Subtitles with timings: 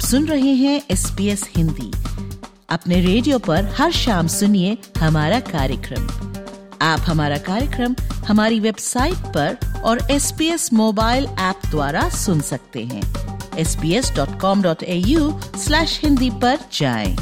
[0.00, 1.90] सुन रहे हैं S P S Hindi.
[2.70, 6.06] अपने रेडियो पर हर शाम सुनिए हमारा कार्यक्रम।
[6.82, 7.94] आप हमारा कार्यक्रम
[8.28, 13.02] हमारी वेबसाइट पर और S P S mobile app द्वारा सुन सकते हैं।
[13.58, 17.16] S P S dot com dot A U slash Hindi पर जाएँ।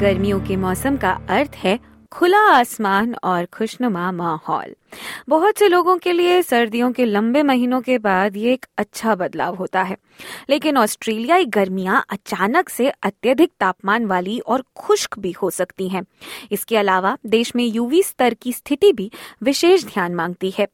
[0.00, 1.78] गर्मियों के मौसम का अर्थ है
[2.12, 4.74] खुला आसमान और खुशनुमा माहौल।
[5.28, 9.54] बहुत से लोगों के लिए सर्दियों के लंबे महीनों के बाद ये एक अच्छा बदलाव
[9.54, 9.96] होता है।
[10.50, 16.02] लेकिन ऑस्ट्रेलियाई गर्मियाँ अचानक से अत्यधिक तापमान वाली और खुश्क भी हो सकती हैं।
[16.52, 19.10] इसके अलावा देश में यूवी स्तर की स्थिति भी
[19.42, 20.68] विशेष ध्यान मांगती है।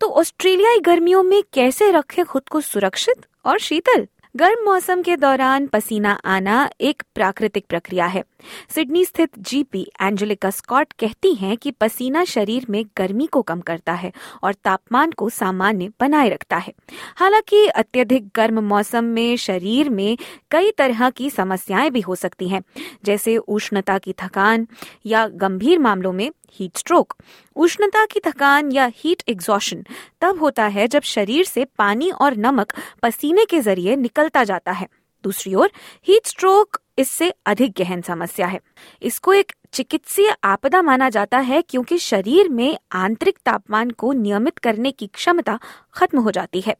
[0.00, 4.06] तो ऑस्ट्रेलियाई गर्मियों में कैसे रखें खुद को सुरक्षित और शीतल?
[4.36, 8.24] गर्म मौसम के दौरान पसीना आना एक प्राकृतिक प्रक्रिया है।
[8.74, 13.92] सिडनी स्थित जीपी एंजेलिका स्कॉट कहती हैं कि पसीना शरीर में गर्मी को कम करता
[13.92, 16.72] है और तापमान को सामान्य बनाए रखता है।
[17.16, 20.16] हालाँकि अत्यधिक गर्म मौसम में शरीर में
[20.50, 22.62] कई तरह की समस्याएँ भी हो सकती हैं,
[23.04, 24.66] जैसे उष्णता की थकान
[25.06, 27.14] या गंभीर मामलों में हीट स्ट्रोक
[27.56, 29.84] उष्णता की थकान या हीट एग्जॉशन
[30.20, 32.72] तब होता है जब शरीर से पानी और नमक
[33.02, 34.86] पसीने के ज़रिए निकलता जाता है।
[35.24, 35.70] दूसरी ओर
[36.08, 38.60] हीट स्ट्रोक इससे अधिक गहन समस्या है
[39.02, 44.90] इसको एक चिकित्सीय आपदा माना जाता है क्योंकि शरीर में आंतरिक तापमान को नियमित करने
[44.90, 45.58] की क्षमता
[45.94, 46.76] खत्म हो जाती है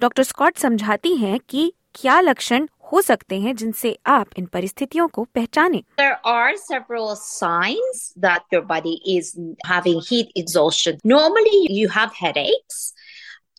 [0.00, 5.24] डॉक्टर स्कॉट समझाती हैं कि क्या लक्षण हो सकते हैं जिनसे आप इन परिस्थितियों को
[5.34, 9.30] पहचाने There are several signs that your body is
[9.64, 10.98] having heat exhaustion.
[11.04, 12.82] Normally, you have headaches.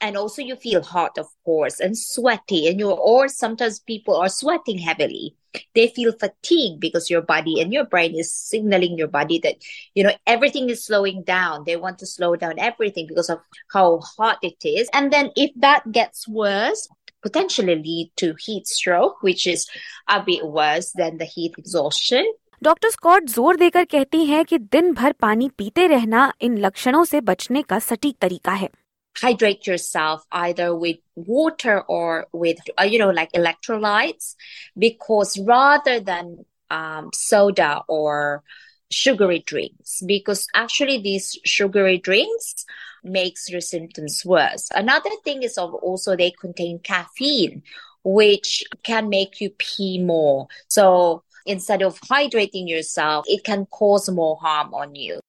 [0.05, 4.31] And also, you feel hot, of course, and sweaty, and you or sometimes people are
[4.31, 5.37] sweating heavily.
[5.75, 9.56] They feel fatigued because your body and your brain is signaling your body that
[9.95, 11.65] you know everything is slowing down.
[11.67, 13.41] They want to slow down everything because of
[13.75, 14.88] how hot it is.
[14.94, 16.88] And then, if that gets worse,
[17.22, 19.69] potentially lead to heat stroke, which is
[20.09, 22.25] a bit worse than the heat exhaustion.
[22.62, 27.21] Doctor Scott जोर देकर कहती हैं कि दिन भर पानी पीते रहना इन लक्षणों से
[27.21, 28.69] बचने का सटीक तरीका है
[29.18, 34.36] Hydrate yourself either with water or with, uh, you know, like electrolytes,
[34.78, 38.44] because rather than um, soda or
[38.92, 42.66] sugary drinks, because actually these sugary drinks
[43.04, 44.70] makes your symptoms worse.
[44.75, 47.64] Another thing is also they contain caffeine,
[48.04, 50.48] which can make you pee more.
[50.68, 55.21] So instead of hydrating yourself, it can cause more harm on you.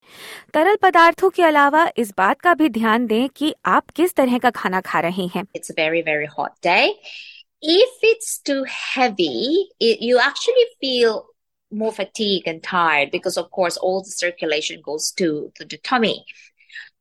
[0.53, 4.49] तरल पदार्थों के अलावा इस बात का भी ध्यान दें कि आप किस तरह का
[4.61, 6.93] खाना खा रहे हैं It's a very, very hot day.
[7.61, 11.25] If it's too heavy, it, you actually feel
[11.71, 16.25] more fatigued and tired because, of course, all the circulation goes to, to the tummy.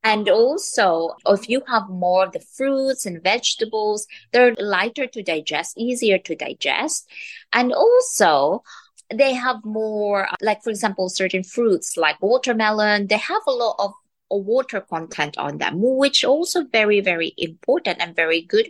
[0.02, 5.76] And also, if you have more of the fruits and vegetables, they're lighter to digest,
[5.76, 7.08] easier to digest.
[7.52, 8.62] And also,
[9.13, 13.93] they have more, like, for example, certain fruits like watermelon, they have a lot of
[14.31, 18.67] water content on them, which also very, very important and very good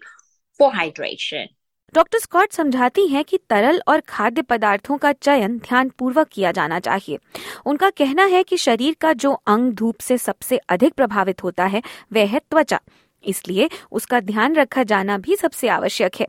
[0.59, 1.47] for hydration.
[1.93, 6.79] Doctor Scott समझाती हैं कि तरल और खाद्य पदार्थों का चयन ध्यान पूर्वक किया जाना
[6.79, 7.19] चाहिए
[7.65, 11.81] उनका कहना है कि शरीर का जो अंग धूप से सबसे अधिक प्रभावित होता है
[12.13, 12.79] वह है त्वचा
[13.25, 16.27] इसलिए उसका ध्यान रखा जाना भी सबसे आवश्यक है।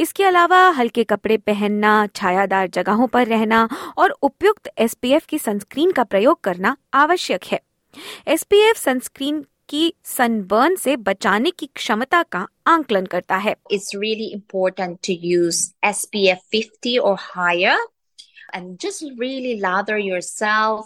[0.00, 3.68] इसके अलावा हल्के कपड़े पहनना, छायादार जगहों पर रहना
[3.98, 7.60] और उपयुक्त एसपीएफ की सनस्क्रीन का प्रयोग करना आवश्यक है।
[8.28, 14.98] एसपीएफ सनस्क्रीन की सनबर्न से बचाने की क्षमता का आंकलन करता है। It's really important
[15.08, 17.76] to use SPF 50 or higher
[18.54, 20.84] and just really lather yourself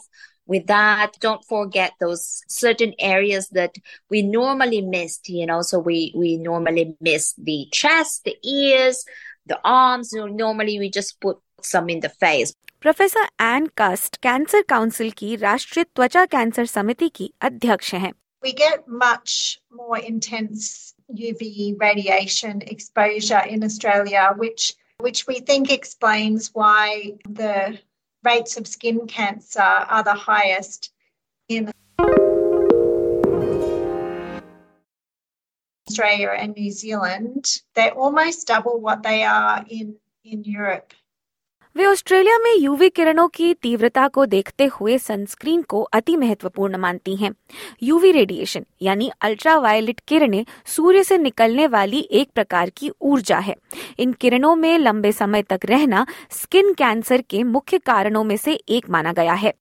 [0.50, 1.14] with that.
[1.20, 3.76] Don't forget those certain areas that
[4.10, 9.06] we normally missed, you know, so we, we normally miss the chest, the ears,
[9.46, 10.12] the arms.
[10.14, 12.54] You know, normally we just put some in the face.
[12.82, 18.84] Professor Anne Cust cancer council की राष्ट्रीय त्वचा cancer समिति की अध्यक्ष हैं We get
[18.88, 24.68] much more intense UV radiation exposure in Australia, which
[25.06, 27.80] which we think explains why the
[28.25, 30.93] rates of skin cancer are the highest
[31.49, 31.73] in
[35.89, 37.47] Australia and New Zealand.
[37.75, 40.93] They're almost double what they are in, in Europe.
[41.77, 47.15] वे Australia में UV किरणों की तीव्रता को देखते हुए sunscreen को अति महत्वपूर्ण मानती
[47.17, 47.31] हैं।
[47.83, 53.57] यूवी रेडिएशन, यानी अल्ट्रावायलेट किरणें सूर्य से निकलने वाली एक प्रकार की ऊर्जा है
[53.99, 58.91] इन किरणों में लंबे समय तक रहना स्किन कैंसर के मुख्य कारणों में से एक
[58.91, 59.55] माना गया है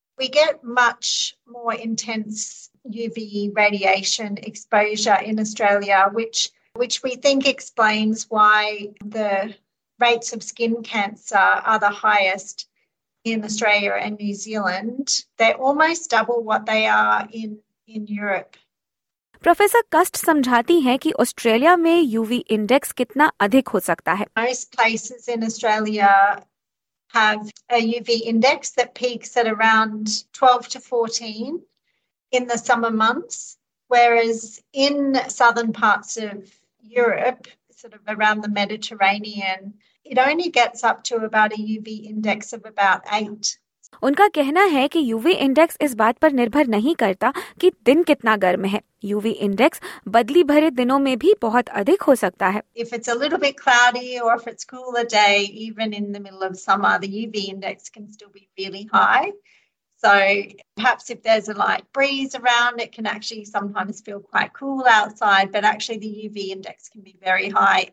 [6.75, 9.53] which we think explains why the
[10.00, 12.66] rates of skin cancer are the highest
[13.24, 15.24] in Australia and New Zealand.
[15.38, 18.56] They're almost double what they are in, in Europe.
[19.42, 24.70] Professor Cust समझाती हैं कि ऑस्ट्रेलिया में यूवी इंडेक्स कितना अधिक हो सकता है Most
[24.76, 26.12] places in Australia
[27.14, 31.60] have a UV index that peaks at around 12 to 14
[32.32, 36.50] in the summer months, whereas in southern parts of
[36.80, 39.74] Europe, sort of around the Mediterranean,
[40.04, 43.58] it only gets up to about a UV index of about 8.
[44.02, 48.36] उनका कहना है कि UV index इस बात पर निर्भर नहीं करता कि दिन कितना
[48.36, 52.92] गर्म है यूवी इंडेक्स बदली भरे दिनों में भी बहुत अधिक हो सकता है If
[52.98, 56.58] it's a little bit cloudy or if it's cooler day, even in the middle of
[56.58, 59.32] summer, the UV index can still be really high.
[60.04, 60.14] So
[60.76, 65.52] perhaps if there's a light breeze around, it can actually sometimes feel quite cool outside,
[65.52, 67.84] but actually the UV index can be very high.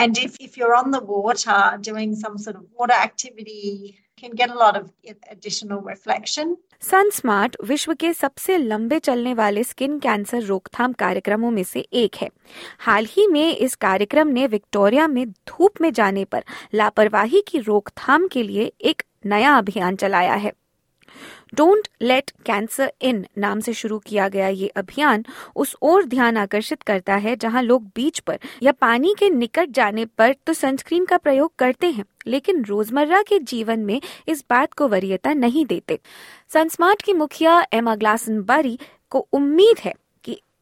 [0.00, 4.50] And if, if you're on the water doing some sort of water activity, can get
[4.50, 4.90] a lot of
[5.30, 6.56] additional reflection.
[7.10, 12.28] SunSmart विश्व के सबसे लंबे चलने वाले skin cancer रोकथाम कार्यक्रमों में से एक है
[12.80, 16.44] हाल ही में इस कार्यक्रम ने विक्टोरिया में धूप में जाने पर
[16.74, 20.52] लापरवाही की रोकथाम के लिए एक नया अभियान चलाया है
[21.54, 25.24] डोंट लेट कैंसर इन नाम से शुरू किया गया ये अभियान
[25.56, 30.04] उस ओर ध्यान आकर्षित करता है जहाँ लोग बीच पर या पानी के निकट जाने
[30.08, 34.88] पर तो सनस्क्रीन का प्रयोग करते हैं, लेकिन रोज़मर्रा के जीवन में इस बात को
[34.88, 35.98] वरीयता नहीं देते।
[36.52, 38.78] सनस्मार्ट की मुखिया एमा ग्लासन बारी
[39.10, 39.94] को उम्मीद है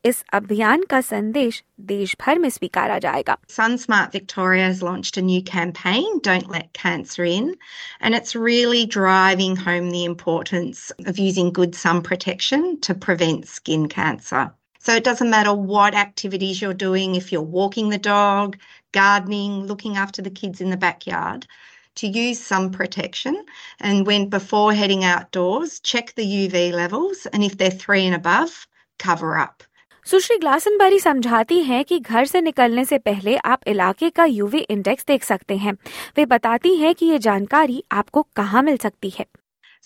[0.07, 5.41] इस अभियान का संदेश देश भर में स्वीकारा जाएगा SunSmart Victoria has launched a new
[5.49, 7.55] campaign, Don't Let Cancer In,
[8.01, 13.87] and it's really driving home the importance of using good sun protection to prevent skin
[13.87, 14.43] cancer.
[14.79, 18.57] So it doesn't matter what activities you're doing, if you're walking the dog,
[18.91, 21.47] gardening, looking after the kids in the backyard,
[21.95, 23.45] to use sun protection.
[23.79, 28.67] And when before heading outdoors, check the UV levels, and if they're three and above,
[28.99, 29.63] cover up.
[30.10, 35.04] सुश्री ग्लासनबरी समझाती हैं कि घर से निकलने से पहले आप इलाके का यूवी इंडेक्स
[35.08, 35.72] देख सकते हैं
[36.16, 39.26] वे बताती हैं कि ये जानकारी आपको कहाँ मिल सकती है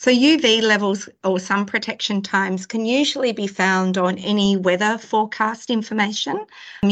[0.02, 5.74] So UV levels or sun protection times can usually be found on any weather forecast
[5.78, 6.40] information.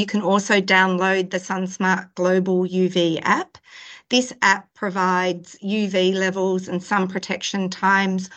[0.00, 3.64] You can also download the SunSmart Global UV app.
[4.10, 8.30] This app provides UV levels and sun protection times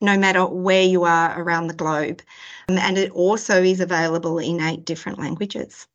[0.00, 2.22] no matter where you are around the globe.
[2.69, 5.85] And it also is available in eight different languages.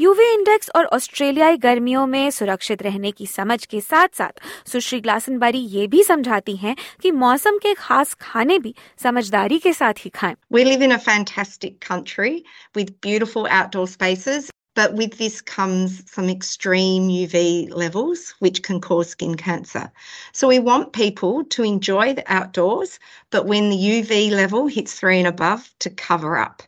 [0.00, 5.58] UV index और ऑस्ट्रेलियाई गर्मियों में सुरक्षित रहने की समझ के साथ साथ सुश्री ग्लासनबारी
[5.58, 10.34] ये भी समझाती हैं कि मौसम के खास खाने भी समझदारी के साथ ही खाएं।
[10.52, 12.32] We live in a fantastic country
[12.76, 19.09] with beautiful outdoor spaces But with this comes some extreme UV levels, which can cause
[19.09, 19.89] skin cancer.
[20.33, 22.99] So we want people to enjoy the outdoors,
[23.29, 26.61] but when the UV level hits three and above, to cover up.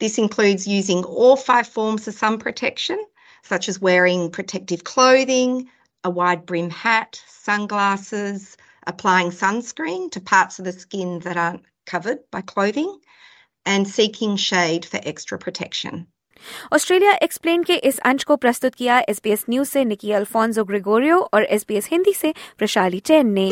[0.00, 2.98] This includes using all five forms of sun protection,
[3.42, 5.70] such as wearing protective clothing,
[6.02, 8.56] a wide brim hat, sunglasses,
[8.86, 12.98] applying sunscreen to parts of the skin that aren't covered by clothing,
[13.64, 16.08] and seeking shade for extra protection.
[16.72, 21.44] Australia explain के इस अंश को प्रस्तुत किया SBS news से निकी Alfonso Gregorio और
[21.44, 23.50] SBS Hindi से प्रशाली चैन ने।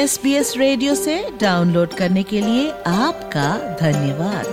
[0.00, 4.46] एस बी एस रेडियो से डाउनलोड करने के लिए आपका धन्यवाद।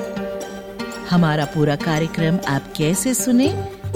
[1.10, 3.48] हमारा पूरा कार्यक्रम आप कैसे सुने,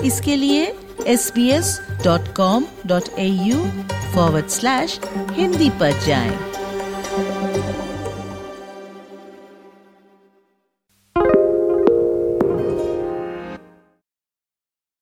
[0.05, 0.74] इसके लिए
[1.08, 5.00] sbs.com.au forward slash
[5.32, 6.50] हिंदी पर जाएँ।